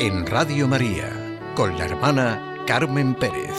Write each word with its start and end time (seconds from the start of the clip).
En 0.00 0.26
Radio 0.26 0.66
María 0.66 1.38
con 1.54 1.78
la 1.78 1.84
hermana 1.84 2.56
Carmen 2.66 3.14
Pérez. 3.14 3.56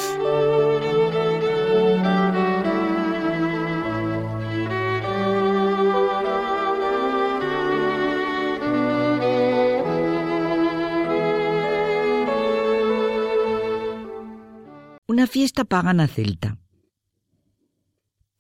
Una 15.08 15.28
fiesta 15.28 15.64
pagana 15.64 16.08
celta. 16.10 16.58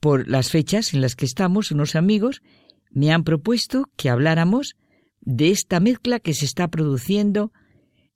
Por 0.01 0.27
las 0.27 0.49
fechas 0.49 0.93
en 0.93 0.99
las 0.99 1.15
que 1.15 1.23
estamos, 1.23 1.71
unos 1.71 1.95
amigos 1.95 2.41
me 2.91 3.13
han 3.13 3.23
propuesto 3.23 3.85
que 3.95 4.09
habláramos 4.09 4.75
de 5.25 5.49
esta 5.51 5.79
mezcla 5.79 6.19
que 6.19 6.33
se 6.33 6.45
está 6.45 6.67
produciendo 6.67 7.51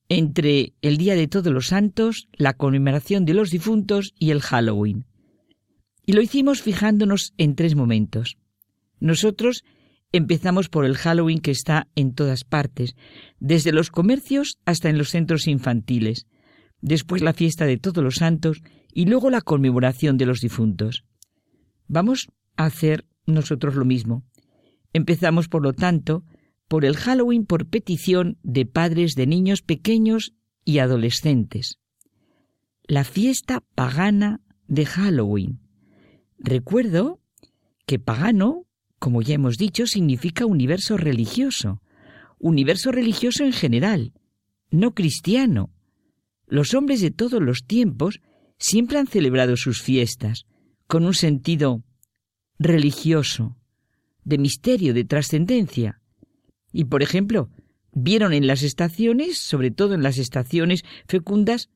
entre 0.10 0.74
el 0.82 0.98
Día 0.98 1.16
de 1.16 1.28
Todos 1.28 1.52
los 1.54 1.68
Santos, 1.68 2.28
la 2.34 2.54
conmemoración 2.54 3.26
de 3.26 3.34
los 3.34 3.50
difuntos 3.50 4.14
y 4.18 4.32
el 4.32 4.42
Halloween. 4.42 5.06
Y 6.06 6.14
lo 6.14 6.22
hicimos 6.22 6.62
fijándonos 6.62 7.34
en 7.38 7.56
tres 7.56 7.76
momentos. 7.76 8.38
Nosotros 9.00 9.64
empezamos 10.14 10.70
por 10.70 10.86
el 10.86 10.96
Halloween 10.96 11.40
que 11.40 11.52
está 11.52 11.90
en 11.96 12.14
todas 12.14 12.46
partes, 12.46 12.96
desde 13.40 13.74
los 13.74 13.90
comercios 13.90 14.58
hasta 14.66 14.90
en 14.90 14.98
los 14.98 15.10
centros 15.10 15.48
infantiles, 15.48 16.26
después 16.82 17.22
la 17.22 17.34
fiesta 17.34 17.66
de 17.66 17.78
Todos 17.78 18.04
los 18.04 18.16
Santos 18.16 18.62
y 18.94 19.06
luego 19.06 19.30
la 19.30 19.42
conmemoración 19.42 20.18
de 20.18 20.26
los 20.26 20.40
difuntos. 20.40 21.04
Vamos 21.88 22.30
a 22.56 22.66
hacer 22.66 23.06
nosotros 23.26 23.76
lo 23.76 23.84
mismo. 23.84 24.24
Empezamos, 24.94 25.50
por 25.50 25.62
lo 25.62 25.74
tanto, 25.74 26.24
por 26.68 26.86
el 26.86 26.96
Halloween 26.98 27.46
por 27.46 27.68
petición 27.68 28.38
de 28.44 28.66
padres 28.66 29.16
de 29.16 29.28
niños 29.28 29.62
pequeños 29.62 30.34
y 30.66 30.80
adolescentes. 30.80 31.80
La 32.84 33.04
fiesta 33.04 33.64
pagana 33.76 34.42
de 34.68 34.86
Halloween. 34.86 35.60
Recuerdo 36.38 37.20
que 37.86 38.00
pagano, 38.00 38.66
como 39.00 39.22
ya 39.22 39.36
hemos 39.36 39.58
dicho, 39.58 39.88
significa 39.88 40.46
universo 40.46 40.98
religioso, 40.98 41.82
universo 42.38 42.92
religioso 42.92 43.44
en 43.44 43.54
general, 43.54 44.14
no 44.70 44.94
cristiano. 44.94 45.72
Los 46.48 46.74
hombres 46.74 47.02
de 47.02 47.12
todos 47.12 47.42
los 47.42 47.66
tiempos 47.66 48.20
siempre 48.58 48.98
han 49.00 49.08
celebrado 49.08 49.56
sus 49.58 49.82
fiestas 49.82 50.46
con 50.88 51.06
un 51.06 51.14
sentido 51.14 51.84
religioso, 52.60 53.58
de 54.24 54.38
misterio, 54.38 54.94
de 54.94 55.06
trascendencia. 55.06 56.02
Y, 56.72 56.86
por 56.86 57.04
ejemplo, 57.04 57.50
vieron 57.94 58.34
en 58.34 58.48
las 58.48 58.64
estaciones, 58.64 59.38
sobre 59.38 59.72
todo 59.72 59.94
en 59.94 60.04
las 60.04 60.18
estaciones 60.18 60.84
fecundas, 61.08 61.70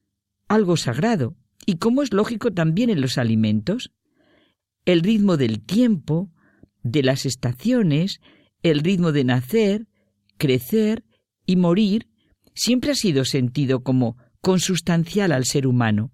algo 0.47 0.78
sagrado, 0.78 1.36
y 1.66 1.78
como 1.78 2.02
es 2.02 2.14
lógico 2.14 2.52
también 2.52 2.89
en 2.89 3.02
los 3.02 3.17
alimentos. 3.17 3.92
El 4.86 5.02
ritmo 5.02 5.38
del 5.38 5.62
tiempo, 5.62 6.31
de 6.84 7.03
las 7.03 7.25
estaciones, 7.25 8.19
el 8.64 8.80
ritmo 8.80 9.12
de 9.12 9.23
nacer, 9.23 9.88
crecer 10.38 11.03
y 11.45 11.56
morir, 11.56 12.08
siempre 12.53 12.92
ha 12.92 12.95
sido 12.95 13.25
sentido 13.25 13.84
como 13.84 14.17
consustancial 14.42 15.31
al 15.31 15.45
ser 15.45 15.67
humano. 15.67 16.12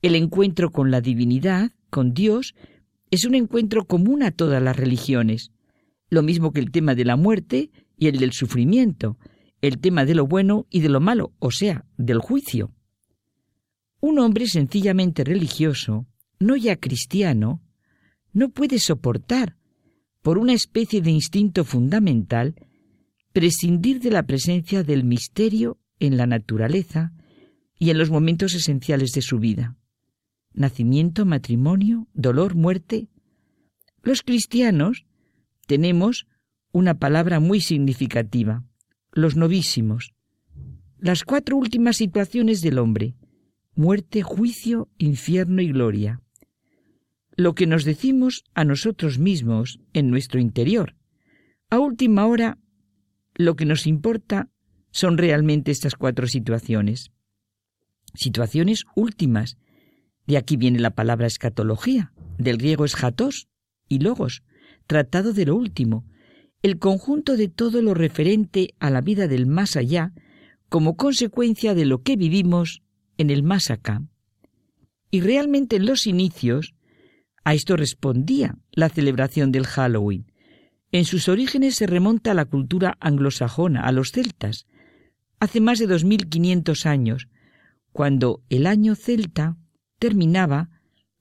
El 0.00 0.14
encuentro 0.14 0.70
con 0.70 0.90
la 0.90 1.00
divinidad, 1.00 1.70
con 1.90 2.14
Dios, 2.14 2.54
es 3.10 3.24
un 3.24 3.34
encuentro 3.34 3.84
común 3.86 4.22
a 4.22 4.30
todas 4.30 4.62
las 4.62 4.76
religiones, 4.76 5.52
lo 6.08 6.22
mismo 6.22 6.52
que 6.52 6.60
el 6.60 6.70
tema 6.70 6.94
de 6.94 7.04
la 7.04 7.16
muerte 7.16 7.70
y 8.02 8.08
el 8.08 8.18
del 8.18 8.32
sufrimiento, 8.32 9.16
el 9.60 9.78
tema 9.78 10.04
de 10.04 10.16
lo 10.16 10.26
bueno 10.26 10.66
y 10.70 10.80
de 10.80 10.88
lo 10.88 10.98
malo, 10.98 11.34
o 11.38 11.52
sea, 11.52 11.84
del 11.96 12.18
juicio. 12.18 12.72
Un 14.00 14.18
hombre 14.18 14.48
sencillamente 14.48 15.22
religioso, 15.22 16.08
no 16.40 16.56
ya 16.56 16.74
cristiano, 16.74 17.62
no 18.32 18.48
puede 18.48 18.80
soportar, 18.80 19.56
por 20.20 20.38
una 20.38 20.52
especie 20.52 21.00
de 21.00 21.12
instinto 21.12 21.64
fundamental, 21.64 22.56
prescindir 23.32 24.00
de 24.00 24.10
la 24.10 24.24
presencia 24.24 24.82
del 24.82 25.04
misterio 25.04 25.78
en 26.00 26.16
la 26.16 26.26
naturaleza 26.26 27.12
y 27.78 27.90
en 27.90 27.98
los 27.98 28.10
momentos 28.10 28.54
esenciales 28.54 29.12
de 29.12 29.22
su 29.22 29.38
vida 29.38 29.76
nacimiento, 30.54 31.24
matrimonio, 31.24 32.08
dolor, 32.14 32.56
muerte. 32.56 33.08
Los 34.02 34.22
cristianos 34.22 35.06
tenemos 35.66 36.26
una 36.72 36.98
palabra 36.98 37.38
muy 37.38 37.60
significativa, 37.60 38.64
los 39.12 39.36
novísimos. 39.36 40.14
Las 40.98 41.24
cuatro 41.24 41.56
últimas 41.56 41.96
situaciones 41.96 42.62
del 42.62 42.78
hombre, 42.78 43.14
muerte, 43.74 44.22
juicio, 44.22 44.88
infierno 44.98 45.60
y 45.60 45.68
gloria. 45.68 46.22
Lo 47.36 47.54
que 47.54 47.66
nos 47.66 47.84
decimos 47.84 48.44
a 48.54 48.64
nosotros 48.64 49.18
mismos 49.18 49.80
en 49.92 50.10
nuestro 50.10 50.40
interior. 50.40 50.96
A 51.70 51.78
última 51.78 52.26
hora, 52.26 52.58
lo 53.34 53.56
que 53.56 53.64
nos 53.64 53.86
importa 53.86 54.50
son 54.90 55.18
realmente 55.18 55.70
estas 55.70 55.94
cuatro 55.94 56.26
situaciones. 56.26 57.10
Situaciones 58.14 58.84
últimas, 58.94 59.56
de 60.26 60.36
aquí 60.36 60.56
viene 60.56 60.78
la 60.78 60.94
palabra 60.94 61.26
escatología, 61.26 62.12
del 62.38 62.58
griego 62.58 62.84
eschatos 62.84 63.48
y 63.88 64.00
logos, 64.00 64.42
tratado 64.86 65.32
de 65.32 65.46
lo 65.46 65.56
último, 65.56 66.06
el 66.62 66.78
conjunto 66.78 67.36
de 67.36 67.48
todo 67.48 67.82
lo 67.82 67.94
referente 67.94 68.74
a 68.78 68.90
la 68.90 69.00
vida 69.00 69.28
del 69.28 69.46
más 69.46 69.76
allá 69.76 70.12
como 70.68 70.96
consecuencia 70.96 71.74
de 71.74 71.84
lo 71.84 72.02
que 72.02 72.16
vivimos 72.16 72.82
en 73.18 73.30
el 73.30 73.42
más 73.42 73.70
acá. 73.70 74.02
Y 75.10 75.20
realmente 75.20 75.76
en 75.76 75.86
los 75.86 76.06
inicios 76.06 76.74
a 77.44 77.54
esto 77.54 77.76
respondía 77.76 78.56
la 78.70 78.88
celebración 78.88 79.52
del 79.52 79.66
Halloween. 79.66 80.32
En 80.92 81.04
sus 81.04 81.28
orígenes 81.28 81.74
se 81.74 81.86
remonta 81.86 82.30
a 82.30 82.34
la 82.34 82.44
cultura 82.44 82.96
anglosajona, 83.00 83.82
a 83.82 83.92
los 83.92 84.12
celtas, 84.12 84.66
hace 85.40 85.60
más 85.60 85.78
de 85.78 85.86
2500 85.86 86.86
años, 86.86 87.28
cuando 87.92 88.42
el 88.48 88.66
año 88.66 88.94
celta 88.94 89.56
terminaba 89.98 90.70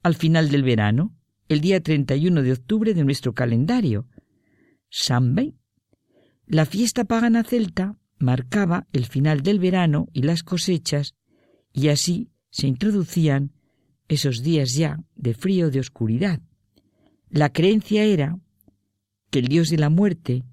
al 0.04 0.16
final 0.16 0.50
del 0.50 0.64
verano, 0.64 1.16
el 1.50 1.62
día 1.62 1.82
31 1.82 2.44
de 2.44 2.54
octubre 2.54 2.94
de 2.94 3.04
nuestro 3.04 3.34
calendario. 3.34 4.08
Samhain. 4.92 5.58
La 6.46 6.66
fiesta 6.66 7.06
pagana 7.06 7.44
celta 7.44 7.98
marcaba 8.20 8.86
el 8.92 9.06
final 9.06 9.42
del 9.42 9.58
verano 9.60 10.10
y 10.14 10.22
las 10.22 10.44
cosechas, 10.44 11.16
y 11.74 11.88
así 11.88 12.30
se 12.52 12.68
introducían 12.68 13.54
esos 14.10 14.44
días 14.44 14.74
ya 14.74 15.00
de 15.16 15.34
frío, 15.34 15.72
de 15.72 15.80
oscuridad. 15.80 16.42
La 17.30 17.52
creencia 17.52 18.04
era 18.04 18.38
que 19.30 19.40
el 19.40 19.48
dios 19.48 19.70
de 19.70 19.78
la 19.78 19.90
muerte 19.90 20.44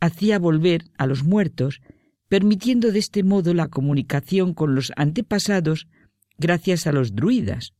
hacía 0.00 0.38
volver 0.38 0.84
a 0.98 1.06
los 1.06 1.24
muertos, 1.24 1.80
permitiendo 2.28 2.92
de 2.92 2.98
este 2.98 3.22
modo 3.22 3.54
la 3.54 3.68
comunicación 3.68 4.52
con 4.52 4.74
los 4.74 4.92
antepasados 4.96 5.88
gracias 6.36 6.86
a 6.86 6.92
los 6.92 7.14
druidas. 7.14 7.72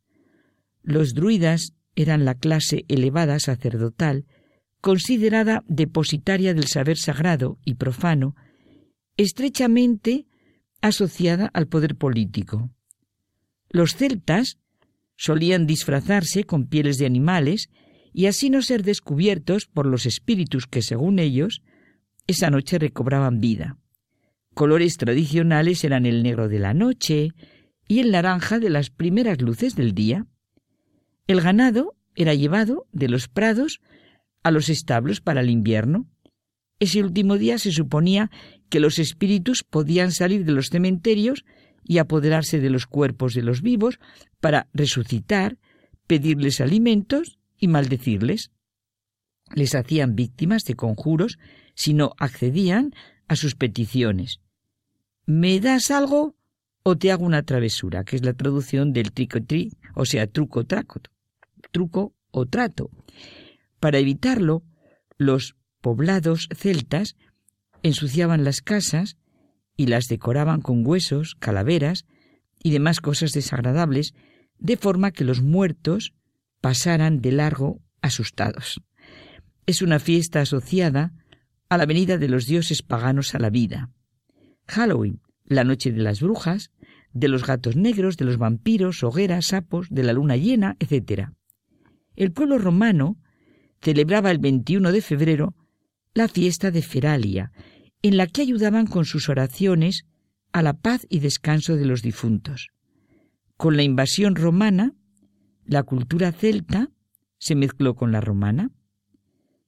Los 0.82 1.12
druidas 1.12 1.74
eran 1.94 2.24
la 2.24 2.34
clase 2.34 2.86
elevada 2.88 3.38
sacerdotal, 3.38 4.24
considerada 4.80 5.64
depositaria 5.66 6.54
del 6.54 6.66
saber 6.66 6.98
sagrado 6.98 7.58
y 7.64 7.74
profano, 7.74 8.34
estrechamente 9.16 10.26
asociada 10.80 11.50
al 11.54 11.66
poder 11.66 11.96
político. 11.96 12.70
Los 13.68 13.96
celtas 13.96 14.58
solían 15.16 15.66
disfrazarse 15.66 16.44
con 16.44 16.66
pieles 16.66 16.98
de 16.98 17.06
animales 17.06 17.70
y 18.12 18.26
así 18.26 18.50
no 18.50 18.62
ser 18.62 18.82
descubiertos 18.82 19.66
por 19.66 19.86
los 19.86 20.06
espíritus 20.06 20.66
que, 20.66 20.82
según 20.82 21.18
ellos, 21.18 21.62
esa 22.26 22.50
noche 22.50 22.78
recobraban 22.78 23.40
vida. 23.40 23.78
Colores 24.54 24.96
tradicionales 24.96 25.84
eran 25.84 26.06
el 26.06 26.22
negro 26.22 26.48
de 26.48 26.58
la 26.58 26.72
noche, 26.72 27.32
y 27.88 28.00
el 28.00 28.10
naranja 28.10 28.58
de 28.58 28.70
las 28.70 28.90
primeras 28.90 29.40
luces 29.40 29.76
del 29.76 29.94
día. 29.94 30.26
El 31.26 31.40
ganado 31.40 31.94
era 32.14 32.34
llevado 32.34 32.86
de 32.92 33.08
los 33.08 33.28
prados 33.28 33.80
a 34.42 34.50
los 34.50 34.68
establos 34.68 35.20
para 35.20 35.40
el 35.40 35.50
invierno. 35.50 36.06
Ese 36.78 37.02
último 37.02 37.38
día 37.38 37.58
se 37.58 37.72
suponía 37.72 38.30
que 38.68 38.80
los 38.80 38.98
espíritus 38.98 39.64
podían 39.64 40.12
salir 40.12 40.44
de 40.44 40.52
los 40.52 40.66
cementerios 40.66 41.44
y 41.84 41.98
apoderarse 41.98 42.60
de 42.60 42.70
los 42.70 42.86
cuerpos 42.86 43.34
de 43.34 43.42
los 43.42 43.62
vivos 43.62 43.98
para 44.40 44.68
resucitar, 44.74 45.58
pedirles 46.06 46.60
alimentos 46.60 47.38
y 47.58 47.68
maldecirles. 47.68 48.50
Les 49.54 49.74
hacían 49.74 50.16
víctimas 50.16 50.64
de 50.64 50.74
conjuros 50.74 51.38
si 51.74 51.94
no 51.94 52.12
accedían 52.18 52.92
a 53.28 53.36
sus 53.36 53.54
peticiones. 53.54 54.40
¿Me 55.24 55.60
das 55.60 55.90
algo? 55.90 56.36
o 56.88 56.96
te 56.96 57.10
hago 57.10 57.24
una 57.24 57.42
travesura, 57.42 58.04
que 58.04 58.14
es 58.14 58.24
la 58.24 58.32
traducción 58.32 58.92
del 58.92 59.10
tricotri, 59.10 59.72
o 59.96 60.04
sea, 60.04 60.28
truco, 60.28 60.62
traco, 60.66 61.00
truco 61.72 62.14
o 62.30 62.46
trato. 62.46 62.90
Para 63.86 64.00
evitarlo, 64.00 64.64
los 65.16 65.54
poblados 65.80 66.48
celtas 66.52 67.14
ensuciaban 67.84 68.42
las 68.42 68.60
casas 68.60 69.16
y 69.76 69.86
las 69.86 70.08
decoraban 70.08 70.60
con 70.60 70.84
huesos, 70.84 71.36
calaveras 71.38 72.04
y 72.60 72.72
demás 72.72 73.00
cosas 73.00 73.30
desagradables, 73.30 74.12
de 74.58 74.76
forma 74.76 75.12
que 75.12 75.22
los 75.22 75.40
muertos 75.40 76.14
pasaran 76.60 77.20
de 77.20 77.30
largo 77.30 77.80
asustados. 78.02 78.82
Es 79.66 79.82
una 79.82 80.00
fiesta 80.00 80.40
asociada 80.40 81.12
a 81.68 81.78
la 81.78 81.86
venida 81.86 82.18
de 82.18 82.28
los 82.28 82.46
dioses 82.46 82.82
paganos 82.82 83.36
a 83.36 83.38
la 83.38 83.50
vida. 83.50 83.92
Halloween, 84.66 85.20
la 85.44 85.62
noche 85.62 85.92
de 85.92 86.02
las 86.02 86.20
brujas, 86.20 86.72
de 87.12 87.28
los 87.28 87.46
gatos 87.46 87.76
negros, 87.76 88.16
de 88.16 88.24
los 88.24 88.36
vampiros, 88.36 89.04
hogueras, 89.04 89.46
sapos, 89.46 89.86
de 89.90 90.02
la 90.02 90.12
luna 90.12 90.34
llena, 90.34 90.76
etc. 90.80 91.28
El 92.16 92.32
pueblo 92.32 92.58
romano 92.58 93.18
celebraba 93.80 94.30
el 94.30 94.38
21 94.38 94.92
de 94.92 95.00
febrero 95.02 95.54
la 96.14 96.28
fiesta 96.28 96.70
de 96.70 96.82
Feralia, 96.82 97.52
en 98.02 98.16
la 98.16 98.26
que 98.26 98.42
ayudaban 98.42 98.86
con 98.86 99.04
sus 99.04 99.28
oraciones 99.28 100.06
a 100.52 100.62
la 100.62 100.74
paz 100.74 101.06
y 101.10 101.20
descanso 101.20 101.76
de 101.76 101.84
los 101.84 102.02
difuntos. 102.02 102.68
Con 103.56 103.76
la 103.76 103.82
invasión 103.82 104.34
romana, 104.34 104.94
la 105.64 105.82
cultura 105.82 106.32
celta 106.32 106.90
se 107.38 107.54
mezcló 107.54 107.94
con 107.94 108.12
la 108.12 108.20
romana. 108.20 108.70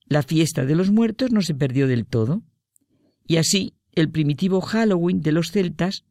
La 0.07 0.23
fiesta 0.23 0.65
de 0.65 0.75
los 0.75 0.91
muertos 0.91 1.33
no 1.33 1.43
se 1.43 1.55
perdió 1.55 1.87
del 1.87 2.07
todo, 2.07 2.43
y 3.27 3.37
así 3.37 3.75
el 3.93 4.11
primitivo 4.11 4.61
Halloween 4.61 5.21
de 5.21 5.33
los 5.33 5.51
celtas 5.51 6.05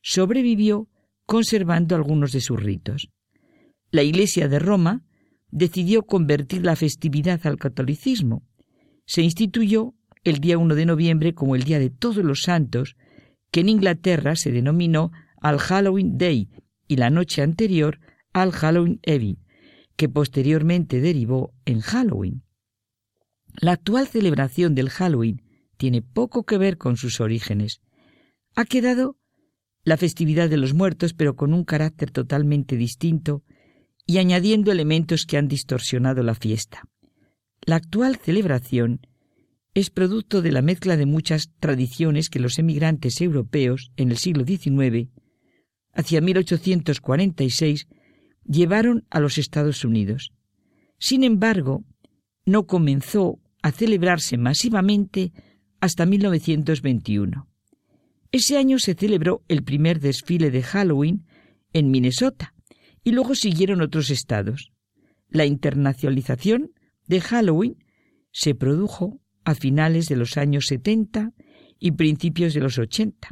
sobrevivió 0.00 0.88
conservando 1.26 1.94
algunos 1.96 2.32
de 2.32 2.40
sus 2.40 2.62
ritos. 2.62 3.10
La 3.90 4.02
Iglesia 4.02 4.48
de 4.48 4.58
Roma 4.58 5.04
decidió 5.52 6.02
convertir 6.02 6.64
la 6.64 6.74
festividad 6.74 7.46
al 7.46 7.58
catolicismo. 7.58 8.42
Se 9.04 9.22
instituyó 9.22 9.94
el 10.24 10.38
día 10.38 10.58
1 10.58 10.74
de 10.74 10.86
noviembre 10.86 11.34
como 11.34 11.54
el 11.54 11.62
Día 11.62 11.78
de 11.78 11.90
Todos 11.90 12.24
los 12.24 12.42
Santos, 12.42 12.96
que 13.50 13.60
en 13.60 13.68
Inglaterra 13.68 14.34
se 14.34 14.50
denominó 14.50 15.12
al 15.40 15.58
Halloween 15.58 16.16
Day 16.16 16.48
y 16.88 16.96
la 16.96 17.10
noche 17.10 17.42
anterior 17.42 18.00
al 18.32 18.52
Halloween 18.52 18.98
Eve, 19.02 19.36
que 19.96 20.08
posteriormente 20.08 21.00
derivó 21.00 21.52
en 21.66 21.80
Halloween. 21.80 22.42
La 23.60 23.72
actual 23.72 24.08
celebración 24.08 24.74
del 24.74 24.88
Halloween 24.88 25.42
tiene 25.76 26.00
poco 26.00 26.44
que 26.44 26.56
ver 26.56 26.78
con 26.78 26.96
sus 26.96 27.20
orígenes. 27.20 27.82
Ha 28.54 28.64
quedado 28.64 29.18
la 29.84 29.98
festividad 29.98 30.48
de 30.48 30.56
los 30.56 30.72
muertos, 30.72 31.12
pero 31.12 31.36
con 31.36 31.52
un 31.52 31.64
carácter 31.64 32.10
totalmente 32.10 32.76
distinto 32.76 33.42
y 34.06 34.18
añadiendo 34.18 34.72
elementos 34.72 35.26
que 35.26 35.36
han 35.36 35.48
distorsionado 35.48 36.22
la 36.22 36.34
fiesta. 36.34 36.82
La 37.64 37.76
actual 37.76 38.16
celebración 38.16 39.06
es 39.74 39.90
producto 39.90 40.42
de 40.42 40.52
la 40.52 40.62
mezcla 40.62 40.96
de 40.96 41.06
muchas 41.06 41.50
tradiciones 41.58 42.28
que 42.28 42.40
los 42.40 42.58
emigrantes 42.58 43.20
europeos 43.20 43.90
en 43.96 44.10
el 44.10 44.18
siglo 44.18 44.44
XIX, 44.44 45.08
hacia 45.92 46.20
1846, 46.20 47.86
llevaron 48.44 49.06
a 49.10 49.20
los 49.20 49.38
Estados 49.38 49.84
Unidos. 49.84 50.32
Sin 50.98 51.24
embargo, 51.24 51.84
no 52.44 52.66
comenzó 52.66 53.38
a 53.62 53.70
celebrarse 53.70 54.36
masivamente 54.36 55.32
hasta 55.80 56.04
1921. 56.04 57.48
Ese 58.32 58.56
año 58.56 58.78
se 58.78 58.94
celebró 58.94 59.42
el 59.48 59.62
primer 59.62 60.00
desfile 60.00 60.50
de 60.50 60.62
Halloween 60.62 61.24
en 61.72 61.90
Minnesota 61.90 62.54
y 63.04 63.12
luego 63.12 63.34
siguieron 63.34 63.80
otros 63.80 64.10
estados. 64.10 64.72
La 65.28 65.46
internacionalización 65.46 66.72
de 67.06 67.20
Halloween 67.20 67.76
se 68.30 68.54
produjo 68.54 69.20
a 69.44 69.54
finales 69.54 70.08
de 70.08 70.16
los 70.16 70.36
años 70.36 70.66
70 70.66 71.32
y 71.78 71.92
principios 71.92 72.54
de 72.54 72.60
los 72.60 72.78
80, 72.78 73.30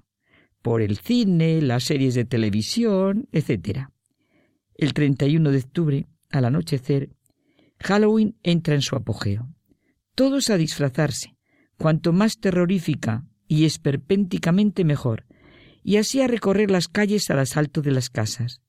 por 0.62 0.82
el 0.82 0.98
cine, 0.98 1.62
las 1.62 1.84
series 1.84 2.14
de 2.14 2.24
televisión, 2.24 3.28
etc. 3.32 3.88
El 4.74 4.92
31 4.92 5.50
de 5.50 5.58
octubre, 5.58 6.06
al 6.30 6.44
anochecer, 6.44 7.10
Halloween 7.78 8.36
entra 8.42 8.74
en 8.74 8.82
su 8.82 8.96
apogeo. 8.96 9.48
Todos 10.14 10.50
a 10.50 10.56
disfrazarse, 10.56 11.36
cuanto 11.78 12.12
más 12.12 12.38
terrorífica 12.38 13.24
y 13.46 13.64
esperpénticamente 13.64 14.84
mejor, 14.84 15.26
y 15.82 15.96
así 15.96 16.20
a 16.20 16.26
recorrer 16.26 16.70
las 16.70 16.88
calles 16.88 17.30
al 17.30 17.38
asalto 17.38 17.80
de 17.80 17.92
las 17.92 18.10
casas. 18.10 18.60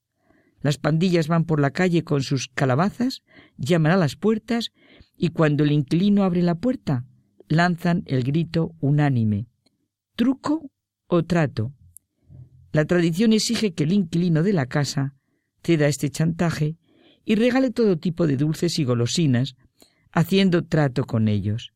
Las 0.62 0.78
pandillas 0.78 1.28
van 1.28 1.44
por 1.44 1.60
la 1.60 1.70
calle 1.70 2.04
con 2.04 2.22
sus 2.22 2.48
calabazas, 2.48 3.22
llaman 3.56 3.92
a 3.92 3.96
las 3.96 4.16
puertas, 4.16 4.70
y 5.16 5.28
cuando 5.28 5.64
el 5.64 5.72
inquilino 5.72 6.24
abre 6.24 6.42
la 6.42 6.54
puerta, 6.54 7.04
lanzan 7.48 8.02
el 8.06 8.22
grito 8.22 8.74
unánime 8.80 9.48
truco 10.16 10.70
o 11.06 11.24
trato. 11.24 11.72
La 12.72 12.84
tradición 12.84 13.32
exige 13.32 13.74
que 13.74 13.84
el 13.84 13.92
inquilino 13.92 14.42
de 14.42 14.52
la 14.52 14.66
casa 14.66 15.14
ceda 15.62 15.88
este 15.88 16.10
chantaje 16.10 16.76
y 17.24 17.34
regale 17.36 17.70
todo 17.70 17.98
tipo 17.98 18.26
de 18.26 18.36
dulces 18.36 18.78
y 18.78 18.84
golosinas, 18.84 19.54
haciendo 20.10 20.64
trato 20.64 21.04
con 21.04 21.28
ellos. 21.28 21.72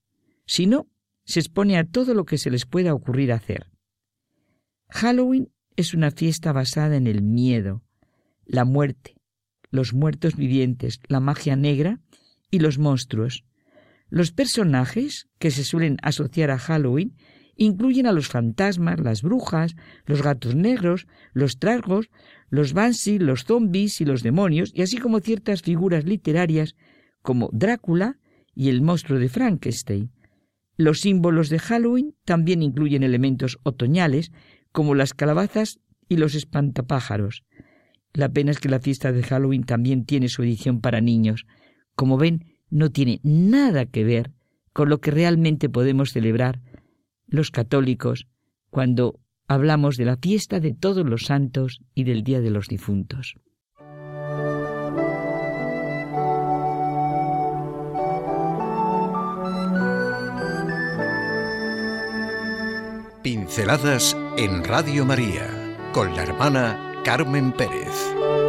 Si 0.47 0.67
no, 0.67 0.88
se 1.25 1.41
expone 1.41 1.79
a 1.79 1.85
todo 1.85 2.15
lo 2.15 2.25
que 2.25 2.38
se 2.38 2.50
les 2.50 2.67
pueda 2.67 2.94
ocurrir 2.94 3.33
hacer. 3.33 3.67
Halloween 4.88 5.53
es 5.77 5.94
una 5.94 6.11
fiesta 6.11 6.53
basada 6.53 6.97
en 6.97 7.06
el 7.06 7.23
miedo, 7.23 7.83
la 8.46 8.64
muerte, 8.64 9.16
los 9.70 9.93
muertos 9.93 10.37
vivientes, 10.37 11.00
la 11.08 11.20
magia 11.20 11.56
negra 11.56 12.00
y 12.50 12.60
los 12.60 12.78
monstruos, 12.78 13.44
los 14.08 14.31
personajes 14.31 15.28
que 15.38 15.50
se 15.50 15.64
suelen 15.64 15.96
asociar 16.02 16.50
a 16.50 16.58
Halloween 16.58 17.16
incluyen 17.56 18.06
a 18.06 18.12
los 18.12 18.28
fantasmas, 18.28 19.00
las 19.00 19.22
brujas, 19.22 19.75
los 20.04 20.22
gatos 20.22 20.54
negros, 20.54 21.06
los 21.32 21.58
tragos, 21.58 22.10
los 22.48 22.72
banshee, 22.72 23.19
los 23.19 23.44
zombies 23.44 24.00
y 24.00 24.04
los 24.04 24.22
demonios, 24.22 24.70
y 24.75 24.82
así 24.82 24.99
como 24.99 25.20
ciertas 25.20 25.62
figuras 25.62 26.04
literarias 26.04 26.76
como 27.22 27.50
Drácula 27.52 28.19
y 28.54 28.69
el 28.69 28.82
monstruo 28.82 29.19
de 29.19 29.28
Frankenstein. 29.28 30.12
Los 30.76 31.00
símbolos 31.00 31.49
de 31.49 31.58
Halloween 31.58 32.14
también 32.25 32.62
incluyen 32.62 33.02
elementos 33.02 33.58
otoñales 33.62 34.31
como 34.70 34.94
las 34.94 35.14
calabazas 35.14 35.81
y 36.08 36.19
los 36.19 36.34
espantapájaros. 36.34 37.42
La 38.16 38.30
pena 38.30 38.50
es 38.50 38.60
que 38.60 38.70
la 38.70 38.80
fiesta 38.80 39.12
de 39.12 39.22
Halloween 39.22 39.64
también 39.64 40.06
tiene 40.06 40.30
su 40.30 40.42
edición 40.42 40.80
para 40.80 41.02
niños. 41.02 41.44
Como 41.94 42.16
ven, 42.16 42.46
no 42.70 42.90
tiene 42.90 43.20
nada 43.23 43.85
que 43.85 44.04
ver 44.04 44.32
con 44.73 44.88
lo 44.88 45.02
que 45.02 45.11
realmente 45.11 45.68
podemos 45.68 46.12
celebrar 46.12 46.62
los 47.26 47.50
católicos 47.50 48.26
cuando 48.70 49.20
hablamos 49.46 49.99
de 49.99 50.06
la 50.06 50.16
fiesta 50.16 50.61
de 50.61 50.73
todos 50.73 51.04
los 51.04 51.26
santos 51.26 51.80
y 51.94 52.04
del 52.04 52.25
Día 52.25 52.40
de 52.40 52.50
los 52.50 52.68
difuntos. 52.68 53.35
Pinceladas 63.23 64.16
en 64.38 64.64
Radio 64.64 65.04
María 65.04 65.49
con 65.92 66.14
la 66.16 66.23
hermana 66.23 66.86
Carmen 67.06 67.52
Pérez. 67.52 68.46